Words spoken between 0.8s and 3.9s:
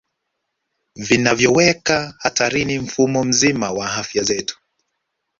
Vinavyoweka hatarini mfumo mzima